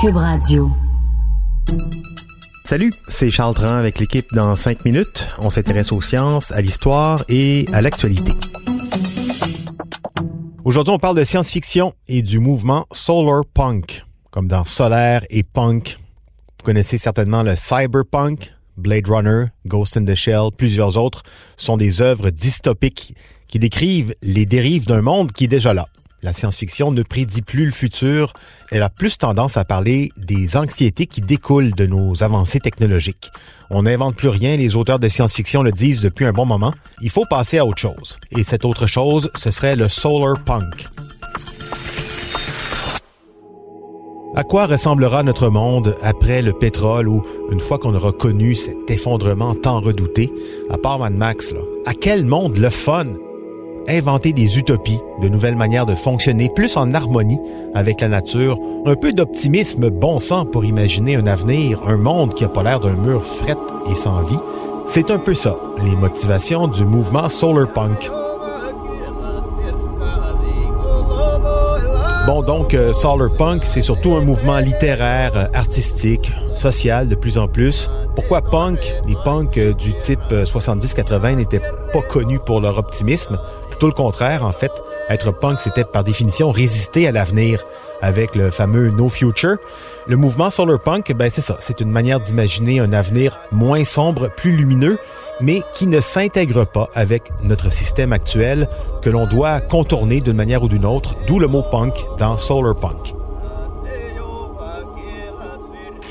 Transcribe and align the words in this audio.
Cube 0.00 0.16
Radio. 0.16 0.70
Salut, 2.64 2.92
c'est 3.06 3.30
Charles 3.30 3.54
Dran 3.54 3.76
avec 3.76 3.98
l'équipe 3.98 4.26
dans 4.32 4.56
5 4.56 4.84
minutes. 4.84 5.28
On 5.38 5.50
s'intéresse 5.50 5.92
aux 5.92 6.00
sciences, 6.00 6.50
à 6.52 6.60
l'histoire 6.60 7.24
et 7.28 7.66
à 7.72 7.80
l'actualité. 7.80 8.32
Aujourd'hui, 10.64 10.92
on 10.92 10.98
parle 10.98 11.16
de 11.16 11.24
science-fiction 11.24 11.92
et 12.08 12.22
du 12.22 12.38
mouvement 12.38 12.86
Solar 12.92 13.44
Punk, 13.52 14.04
comme 14.30 14.48
dans 14.48 14.64
solaire 14.64 15.22
et 15.30 15.42
punk. 15.42 15.98
Vous 16.58 16.64
connaissez 16.64 16.98
certainement 16.98 17.42
le 17.42 17.54
cyberpunk, 17.54 18.52
Blade 18.76 19.08
Runner, 19.08 19.46
Ghost 19.66 19.96
in 19.96 20.04
the 20.04 20.14
Shell, 20.14 20.48
plusieurs 20.56 20.96
autres 20.96 21.22
sont 21.56 21.76
des 21.76 22.00
œuvres 22.00 22.30
dystopiques 22.30 23.14
qui 23.46 23.58
décrivent 23.58 24.14
les 24.22 24.46
dérives 24.46 24.86
d'un 24.86 25.02
monde 25.02 25.32
qui 25.32 25.44
est 25.44 25.48
déjà 25.48 25.74
là. 25.74 25.86
La 26.24 26.32
science-fiction 26.32 26.90
ne 26.90 27.02
prédit 27.02 27.42
plus 27.42 27.66
le 27.66 27.70
futur, 27.70 28.32
elle 28.70 28.82
a 28.82 28.88
plus 28.88 29.18
tendance 29.18 29.58
à 29.58 29.64
parler 29.66 30.10
des 30.16 30.56
anxiétés 30.56 31.04
qui 31.04 31.20
découlent 31.20 31.74
de 31.74 31.84
nos 31.84 32.22
avancées 32.22 32.60
technologiques. 32.60 33.30
On 33.68 33.82
n'invente 33.82 34.16
plus 34.16 34.28
rien, 34.28 34.56
les 34.56 34.74
auteurs 34.74 34.98
de 34.98 35.06
science-fiction 35.06 35.62
le 35.62 35.70
disent 35.70 36.00
depuis 36.00 36.24
un 36.24 36.32
bon 36.32 36.46
moment. 36.46 36.72
Il 37.02 37.10
faut 37.10 37.26
passer 37.28 37.58
à 37.58 37.66
autre 37.66 37.78
chose. 37.78 38.18
Et 38.30 38.42
cette 38.42 38.64
autre 38.64 38.86
chose, 38.86 39.30
ce 39.34 39.50
serait 39.50 39.76
le 39.76 39.90
solar 39.90 40.42
punk. 40.42 40.86
À 44.34 44.44
quoi 44.44 44.64
ressemblera 44.64 45.22
notre 45.24 45.50
monde 45.50 45.94
après 46.00 46.40
le 46.40 46.54
pétrole 46.54 47.06
ou 47.06 47.22
une 47.52 47.60
fois 47.60 47.78
qu'on 47.78 47.94
aura 47.94 48.12
connu 48.12 48.54
cet 48.54 48.90
effondrement 48.90 49.54
tant 49.54 49.78
redouté? 49.78 50.32
À 50.70 50.78
part 50.78 51.00
Mad 51.00 51.12
Max, 51.12 51.52
là. 51.52 51.60
À 51.84 51.92
quel 51.92 52.24
monde 52.24 52.56
le 52.56 52.70
fun? 52.70 53.08
Inventer 53.88 54.32
des 54.32 54.58
utopies, 54.58 55.00
de 55.20 55.28
nouvelles 55.28 55.56
manières 55.56 55.86
de 55.86 55.94
fonctionner 55.94 56.48
plus 56.48 56.76
en 56.76 56.92
harmonie 56.94 57.40
avec 57.74 58.00
la 58.00 58.08
nature, 58.08 58.58
un 58.86 58.94
peu 58.94 59.12
d'optimisme 59.12 59.90
bon 59.90 60.18
sang 60.18 60.44
pour 60.44 60.64
imaginer 60.64 61.16
un 61.16 61.26
avenir, 61.26 61.80
un 61.86 61.96
monde 61.96 62.34
qui 62.34 62.44
a 62.44 62.48
pas 62.48 62.62
l'air 62.62 62.80
d'un 62.80 62.94
mur 62.94 63.24
fret 63.24 63.56
et 63.90 63.94
sans 63.94 64.22
vie. 64.22 64.38
C'est 64.86 65.10
un 65.10 65.18
peu 65.18 65.34
ça, 65.34 65.56
les 65.84 65.96
motivations 65.96 66.68
du 66.68 66.84
mouvement 66.84 67.28
solar 67.28 67.72
punk. 67.72 68.10
Bon, 72.26 72.42
donc, 72.42 72.72
euh, 72.72 72.94
Solar 72.94 73.30
Punk, 73.36 73.64
c'est 73.66 73.82
surtout 73.82 74.14
un 74.14 74.22
mouvement 74.22 74.56
littéraire, 74.56 75.32
euh, 75.36 75.44
artistique, 75.52 76.32
social 76.54 77.06
de 77.06 77.14
plus 77.14 77.36
en 77.36 77.48
plus. 77.48 77.90
Pourquoi 78.14 78.40
punk? 78.40 78.78
Les 79.06 79.14
punks 79.24 79.58
euh, 79.58 79.74
du 79.74 79.92
type 79.94 80.32
70-80 80.32 81.36
n'étaient 81.36 81.60
pas 81.92 82.00
connus 82.00 82.38
pour 82.38 82.62
leur 82.62 82.78
optimisme. 82.78 83.38
Plutôt 83.84 83.98
le 83.98 84.02
contraire, 84.02 84.46
en 84.46 84.52
fait. 84.52 84.72
Être 85.10 85.30
punk, 85.30 85.60
c'était 85.60 85.84
par 85.84 86.04
définition 86.04 86.50
résister 86.50 87.06
à 87.06 87.12
l'avenir 87.12 87.62
avec 88.00 88.34
le 88.34 88.50
fameux 88.50 88.88
No 88.88 89.10
Future. 89.10 89.58
Le 90.06 90.16
mouvement 90.16 90.48
Solar 90.48 90.80
Punk, 90.80 91.12
ben 91.14 91.30
c'est 91.30 91.42
ça. 91.42 91.58
C'est 91.60 91.82
une 91.82 91.90
manière 91.90 92.18
d'imaginer 92.18 92.80
un 92.80 92.94
avenir 92.94 93.38
moins 93.52 93.84
sombre, 93.84 94.30
plus 94.34 94.52
lumineux, 94.52 94.96
mais 95.42 95.60
qui 95.74 95.86
ne 95.86 96.00
s'intègre 96.00 96.64
pas 96.64 96.88
avec 96.94 97.30
notre 97.42 97.70
système 97.70 98.14
actuel 98.14 98.70
que 99.02 99.10
l'on 99.10 99.26
doit 99.26 99.60
contourner 99.60 100.20
d'une 100.20 100.32
manière 100.32 100.62
ou 100.62 100.68
d'une 100.68 100.86
autre, 100.86 101.14
d'où 101.26 101.38
le 101.38 101.46
mot 101.46 101.62
punk 101.70 102.06
dans 102.16 102.38
Solar 102.38 102.74
Punk. 102.74 103.14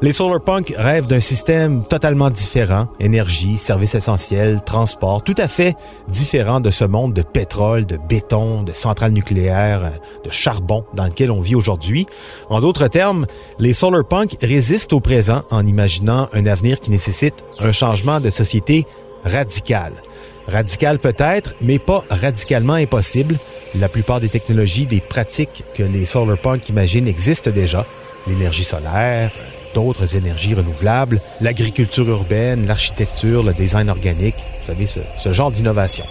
Les 0.00 0.12
solarpunk 0.12 0.72
rêvent 0.76 1.08
d'un 1.08 1.18
système 1.18 1.84
totalement 1.84 2.30
différent, 2.30 2.86
énergie, 3.00 3.58
services 3.58 3.96
essentiels, 3.96 4.60
transport, 4.64 5.24
tout 5.24 5.34
à 5.38 5.48
fait 5.48 5.74
différent 6.06 6.60
de 6.60 6.70
ce 6.70 6.84
monde 6.84 7.14
de 7.14 7.22
pétrole, 7.22 7.84
de 7.84 7.96
béton, 8.08 8.62
de 8.62 8.72
centrales 8.74 9.10
nucléaires, 9.10 9.90
de 10.24 10.30
charbon 10.30 10.84
dans 10.94 11.04
lequel 11.04 11.32
on 11.32 11.40
vit 11.40 11.56
aujourd'hui. 11.56 12.06
En 12.48 12.60
d'autres 12.60 12.86
termes, 12.86 13.26
les 13.58 13.74
solarpunk 13.74 14.36
résistent 14.40 14.92
au 14.92 15.00
présent 15.00 15.42
en 15.50 15.66
imaginant 15.66 16.28
un 16.32 16.46
avenir 16.46 16.78
qui 16.78 16.90
nécessite 16.90 17.44
un 17.58 17.72
changement 17.72 18.20
de 18.20 18.30
société 18.30 18.86
radical. 19.24 19.92
Radical 20.46 21.00
peut-être, 21.00 21.56
mais 21.60 21.80
pas 21.80 22.04
radicalement 22.08 22.74
impossible. 22.74 23.36
La 23.74 23.88
plupart 23.88 24.20
des 24.20 24.28
technologies, 24.28 24.86
des 24.86 25.00
pratiques 25.00 25.64
que 25.74 25.82
les 25.82 26.06
solarpunk 26.06 26.68
imaginent 26.68 27.08
existent 27.08 27.50
déjà. 27.50 27.84
L'énergie 28.28 28.64
solaire, 28.64 29.32
d'autres 29.74 30.16
énergies 30.16 30.54
renouvelables, 30.54 31.20
l'agriculture 31.40 32.08
urbaine, 32.08 32.66
l'architecture, 32.66 33.42
le 33.42 33.52
design 33.52 33.88
organique, 33.88 34.36
vous 34.60 34.66
savez, 34.66 34.86
ce, 34.86 35.32
genre 35.32 35.50
d'innovation. 35.50 36.04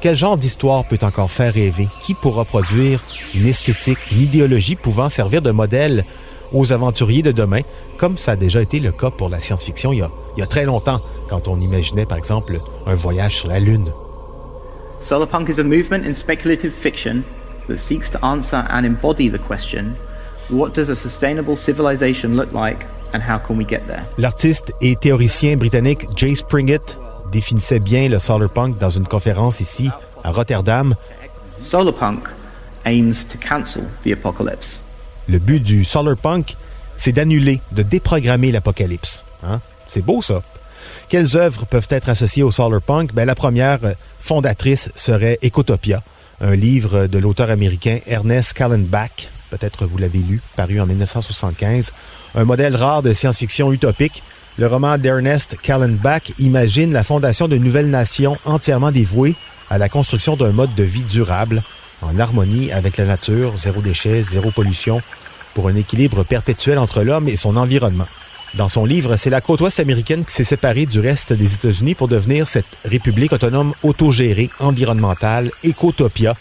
Quel 0.00 0.16
genre 0.16 0.36
d'histoire 0.36 0.84
peut 0.84 0.98
encore 1.02 1.30
faire 1.30 1.54
rêver? 1.54 1.88
Qui 2.04 2.14
pourra 2.14 2.44
produire 2.44 3.02
une 3.34 3.46
esthétique, 3.46 3.98
une 4.12 4.20
idéologie 4.20 4.76
pouvant 4.76 5.08
servir 5.08 5.40
de 5.40 5.50
modèle 5.50 6.04
aux 6.52 6.72
aventuriers 6.72 7.22
de 7.22 7.32
demain, 7.32 7.62
comme 7.96 8.18
ça 8.18 8.32
a 8.32 8.36
déjà 8.36 8.60
été 8.60 8.80
le 8.80 8.92
cas 8.92 9.10
pour 9.10 9.28
la 9.28 9.40
science-fiction 9.40 9.92
il, 9.92 10.06
il, 10.36 10.40
y 10.40 10.42
a 10.42 10.46
très 10.46 10.66
longtemps, 10.66 11.00
quand 11.28 11.48
on 11.48 11.58
imaginait 11.60 12.06
par 12.06 12.18
exemple 12.18 12.58
un 12.86 12.94
voyage 12.94 13.36
sur 13.36 13.48
la 13.48 13.60
Lune? 13.60 13.90
Solarpunk 15.00 15.48
is 15.48 15.58
a 15.58 15.64
movement 15.64 16.06
in 16.06 16.14
speculative 16.14 16.72
fiction 16.72 17.24
that 17.68 17.78
seeks 17.78 18.10
to 18.10 18.18
answer 18.24 18.64
and 18.70 18.84
embody 18.84 19.28
the 19.28 19.38
question 19.38 19.94
What 20.50 20.74
does 20.74 20.90
a 20.90 20.94
sustainable 20.94 21.56
civilization 21.56 22.36
look 22.36 22.52
like 22.52 22.84
and 23.14 23.20
how 23.22 23.38
can 23.38 23.56
we 23.56 23.64
get 23.64 23.86
there? 23.86 24.02
L'artiste 24.18 24.74
et 24.82 24.94
théoricien 24.94 25.56
britannique 25.56 26.06
Jay 26.16 26.34
Springett 26.34 26.98
définissait 27.32 27.80
bien 27.80 28.08
le 28.08 28.18
solarpunk 28.18 28.78
dans 28.78 28.90
une 28.90 29.06
conférence 29.06 29.60
ici 29.60 29.88
à 30.22 30.32
Rotterdam. 30.32 30.94
Solarpunk 31.60 32.28
aims 32.84 33.24
to 33.26 33.38
cancel 33.38 33.84
the 34.04 34.12
apocalypse. 34.12 34.80
Le 35.28 35.38
but 35.38 35.62
du 35.62 35.82
solarpunk, 35.82 36.56
c'est 36.98 37.12
d'annuler, 37.12 37.62
de 37.72 37.82
déprogrammer 37.82 38.52
l'apocalypse. 38.52 39.24
Hein? 39.42 39.60
C'est 39.86 40.04
beau 40.04 40.20
ça. 40.20 40.42
Quelles 41.08 41.38
œuvres 41.38 41.64
peuvent 41.64 41.88
être 41.88 42.10
associées 42.10 42.42
au 42.42 42.50
solarpunk? 42.50 43.14
Ben, 43.14 43.24
la 43.24 43.34
première 43.34 43.78
fondatrice 44.20 44.90
serait 44.94 45.38
Ecotopia, 45.42 46.02
un 46.42 46.54
livre 46.54 47.06
de 47.06 47.18
l'auteur 47.18 47.48
américain 47.48 48.00
Ernest 48.06 48.52
Callenbach, 48.52 49.30
peut-être 49.56 49.86
vous 49.86 49.98
l'avez 49.98 50.18
lu, 50.18 50.40
paru 50.56 50.80
en 50.80 50.86
1975, 50.86 51.92
un 52.34 52.44
modèle 52.44 52.74
rare 52.74 53.02
de 53.02 53.12
science-fiction 53.12 53.72
utopique. 53.72 54.24
Le 54.58 54.66
roman 54.66 54.98
d'Ernest 54.98 55.56
Callenbach 55.62 56.32
imagine 56.38 56.92
la 56.92 57.04
fondation 57.04 57.46
d'une 57.46 57.62
nouvelle 57.62 57.88
nation 57.88 58.36
entièrement 58.44 58.90
dévouée 58.90 59.36
à 59.70 59.78
la 59.78 59.88
construction 59.88 60.36
d'un 60.36 60.50
mode 60.50 60.74
de 60.74 60.82
vie 60.82 61.02
durable, 61.02 61.62
en 62.02 62.18
harmonie 62.18 62.72
avec 62.72 62.96
la 62.96 63.04
nature, 63.04 63.56
zéro 63.56 63.80
déchet, 63.80 64.24
zéro 64.28 64.50
pollution, 64.50 65.00
pour 65.54 65.68
un 65.68 65.76
équilibre 65.76 66.24
perpétuel 66.24 66.78
entre 66.78 67.02
l'homme 67.02 67.28
et 67.28 67.36
son 67.36 67.56
environnement. 67.56 68.08
Dans 68.54 68.68
son 68.68 68.84
livre, 68.84 69.16
c'est 69.16 69.30
la 69.30 69.40
côte 69.40 69.60
ouest 69.60 69.78
américaine 69.78 70.24
qui 70.24 70.32
s'est 70.32 70.44
séparée 70.44 70.86
du 70.86 70.98
reste 70.98 71.32
des 71.32 71.54
États-Unis 71.54 71.94
pour 71.94 72.08
devenir 72.08 72.48
cette 72.48 72.66
république 72.84 73.32
autonome 73.32 73.72
autogérée, 73.84 74.50
environnementale, 74.58 75.50
Ecotopia, 75.64 76.34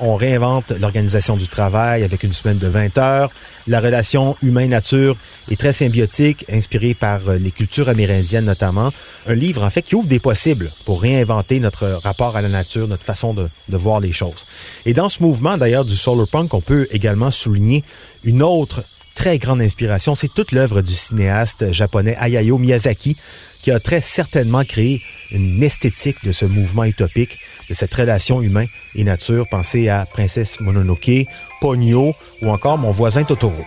on 0.00 0.16
réinvente 0.16 0.70
l'organisation 0.70 1.36
du 1.36 1.48
travail 1.48 2.04
avec 2.04 2.22
une 2.22 2.32
semaine 2.32 2.58
de 2.58 2.66
20 2.68 2.98
heures. 2.98 3.30
La 3.66 3.80
relation 3.80 4.36
humain-nature 4.42 5.16
est 5.50 5.58
très 5.58 5.72
symbiotique, 5.72 6.44
inspirée 6.50 6.94
par 6.94 7.20
les 7.38 7.50
cultures 7.50 7.88
amérindiennes 7.88 8.44
notamment. 8.44 8.92
Un 9.26 9.34
livre, 9.34 9.62
en 9.62 9.70
fait, 9.70 9.82
qui 9.82 9.94
ouvre 9.94 10.08
des 10.08 10.20
possibles 10.20 10.70
pour 10.84 11.02
réinventer 11.02 11.60
notre 11.60 11.86
rapport 12.02 12.36
à 12.36 12.42
la 12.42 12.48
nature, 12.48 12.88
notre 12.88 13.04
façon 13.04 13.34
de, 13.34 13.48
de 13.68 13.76
voir 13.76 14.00
les 14.00 14.12
choses. 14.12 14.46
Et 14.86 14.94
dans 14.94 15.08
ce 15.08 15.22
mouvement, 15.22 15.56
d'ailleurs, 15.56 15.84
du 15.84 15.96
solar 15.96 16.28
punk, 16.28 16.54
on 16.54 16.60
peut 16.60 16.86
également 16.90 17.30
souligner 17.30 17.84
une 18.24 18.42
autre 18.42 18.82
très 19.18 19.38
grande 19.38 19.60
inspiration. 19.60 20.14
C'est 20.14 20.32
toute 20.32 20.52
l'œuvre 20.52 20.80
du 20.80 20.92
cinéaste 20.92 21.72
japonais 21.72 22.14
Hayao 22.20 22.56
Miyazaki, 22.56 23.16
qui 23.60 23.72
a 23.72 23.80
très 23.80 24.00
certainement 24.00 24.62
créé 24.62 25.02
une 25.32 25.60
esthétique 25.60 26.24
de 26.24 26.30
ce 26.30 26.44
mouvement 26.44 26.84
utopique, 26.84 27.40
de 27.68 27.74
cette 27.74 27.92
relation 27.92 28.40
humain 28.42 28.66
et 28.94 29.02
nature. 29.02 29.48
Pensez 29.50 29.88
à 29.88 30.06
Princesse 30.06 30.60
Mononoke, 30.60 31.26
Ponyo 31.60 32.14
ou 32.42 32.48
encore 32.48 32.78
Mon 32.78 32.92
voisin 32.92 33.24
Totoro. 33.24 33.64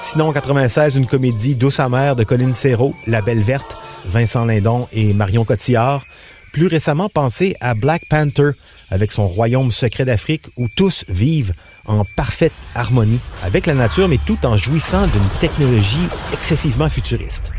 Sinon, 0.00 0.28
en 0.28 0.32
96, 0.32 0.94
une 0.94 1.08
comédie 1.08 1.56
douce 1.56 1.80
amère 1.80 2.14
de 2.14 2.22
Colin 2.22 2.52
Serrault, 2.52 2.94
La 3.08 3.20
Belle 3.20 3.42
Verte, 3.42 3.76
Vincent 4.06 4.44
Lindon 4.44 4.86
et 4.92 5.12
Marion 5.12 5.44
Cotillard. 5.44 6.04
Plus 6.52 6.68
récemment, 6.68 7.08
pensez 7.08 7.56
à 7.60 7.74
Black 7.74 8.04
Panther, 8.08 8.52
avec 8.90 9.12
son 9.12 9.26
royaume 9.26 9.72
secret 9.72 10.04
d'Afrique 10.04 10.46
où 10.56 10.68
tous 10.68 11.04
vivent 11.08 11.52
en 11.86 12.04
parfaite 12.16 12.52
harmonie 12.74 13.20
avec 13.42 13.66
la 13.66 13.74
nature, 13.74 14.08
mais 14.08 14.18
tout 14.26 14.38
en 14.44 14.56
jouissant 14.56 15.06
d'une 15.06 15.28
technologie 15.40 16.08
excessivement 16.32 16.88
futuriste. 16.88 17.52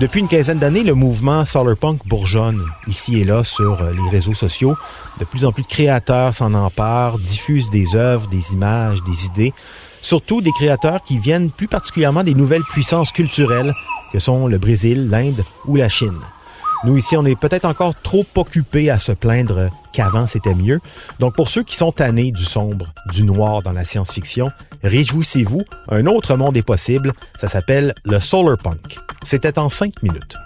Depuis 0.00 0.20
une 0.20 0.28
quinzaine 0.28 0.58
d'années, 0.58 0.82
le 0.82 0.94
mouvement 0.94 1.44
Solarpunk 1.44 2.06
bourgeonne 2.06 2.64
ici 2.86 3.20
et 3.20 3.24
là 3.24 3.44
sur 3.44 3.80
euh, 3.80 3.92
les 3.92 4.08
réseaux 4.10 4.34
sociaux. 4.34 4.74
De 5.20 5.24
plus 5.24 5.44
en 5.44 5.52
plus 5.52 5.62
de 5.62 5.68
créateurs 5.68 6.34
s'en 6.34 6.54
emparent, 6.54 7.18
diffusent 7.18 7.70
des 7.70 7.94
œuvres, 7.94 8.26
des 8.26 8.52
images, 8.52 9.02
des 9.04 9.26
idées. 9.26 9.52
Surtout 10.00 10.40
des 10.40 10.50
créateurs 10.50 11.02
qui 11.02 11.18
viennent 11.18 11.50
plus 11.50 11.68
particulièrement 11.68 12.24
des 12.24 12.34
nouvelles 12.34 12.64
puissances 12.64 13.12
culturelles 13.12 13.74
que 14.12 14.18
sont 14.18 14.48
le 14.48 14.58
Brésil, 14.58 15.08
l'Inde 15.08 15.44
ou 15.66 15.76
la 15.76 15.88
Chine. 15.88 16.18
Nous 16.84 16.96
ici, 16.96 17.16
on 17.16 17.24
est 17.24 17.38
peut-être 17.38 17.64
encore 17.64 17.94
trop 17.94 18.26
occupés 18.34 18.90
à 18.90 18.98
se 18.98 19.12
plaindre 19.12 19.70
qu'avant 19.92 20.26
c'était 20.26 20.54
mieux. 20.54 20.80
Donc 21.20 21.36
pour 21.36 21.48
ceux 21.48 21.62
qui 21.62 21.76
sont 21.76 21.92
tannés 21.92 22.32
du 22.32 22.44
sombre, 22.44 22.92
du 23.12 23.22
noir 23.22 23.62
dans 23.62 23.72
la 23.72 23.84
science-fiction, 23.84 24.50
réjouissez-vous, 24.82 25.62
un 25.88 26.06
autre 26.06 26.36
monde 26.36 26.56
est 26.56 26.62
possible, 26.62 27.12
ça 27.38 27.46
s'appelle 27.46 27.94
le 28.04 28.18
Solar 28.18 28.58
Punk. 28.58 28.98
C'était 29.22 29.58
en 29.60 29.68
cinq 29.68 30.02
minutes. 30.02 30.36